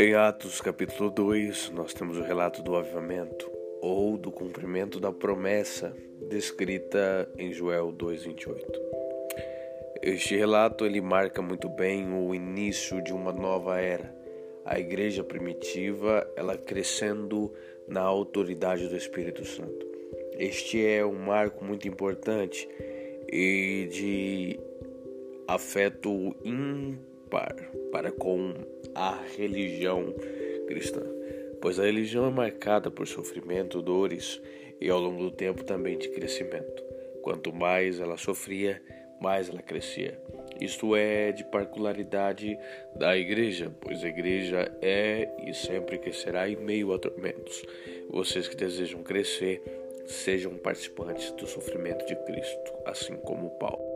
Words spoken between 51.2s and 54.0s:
do sofrimento de Cristo, assim como Paulo.